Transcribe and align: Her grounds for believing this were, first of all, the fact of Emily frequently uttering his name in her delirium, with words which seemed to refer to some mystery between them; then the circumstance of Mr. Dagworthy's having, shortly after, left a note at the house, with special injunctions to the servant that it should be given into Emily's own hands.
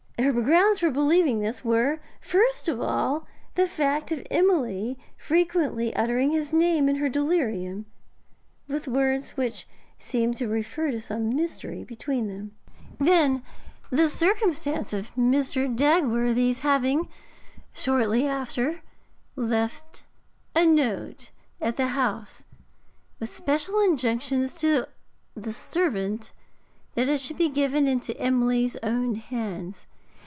Her 0.19 0.39
grounds 0.43 0.79
for 0.79 0.91
believing 0.91 1.39
this 1.39 1.65
were, 1.65 1.99
first 2.21 2.67
of 2.67 2.79
all, 2.79 3.25
the 3.55 3.65
fact 3.67 4.11
of 4.11 4.25
Emily 4.29 4.97
frequently 5.17 5.93
uttering 5.95 6.31
his 6.31 6.53
name 6.53 6.87
in 6.87 6.97
her 6.97 7.09
delirium, 7.09 7.85
with 8.67 8.87
words 8.87 9.31
which 9.31 9.67
seemed 9.97 10.37
to 10.37 10.47
refer 10.47 10.91
to 10.91 11.01
some 11.01 11.35
mystery 11.35 11.83
between 11.83 12.27
them; 12.27 12.51
then 12.99 13.41
the 13.89 14.07
circumstance 14.07 14.93
of 14.93 15.13
Mr. 15.15 15.65
Dagworthy's 15.75 16.59
having, 16.59 17.09
shortly 17.73 18.27
after, 18.27 18.83
left 19.35 20.03
a 20.55 20.67
note 20.67 21.31
at 21.59 21.77
the 21.77 21.87
house, 21.87 22.43
with 23.19 23.35
special 23.35 23.81
injunctions 23.81 24.53
to 24.55 24.87
the 25.35 25.51
servant 25.51 26.31
that 26.93 27.09
it 27.09 27.19
should 27.19 27.39
be 27.39 27.49
given 27.49 27.87
into 27.87 28.17
Emily's 28.21 28.77
own 28.83 29.15
hands. 29.15 29.87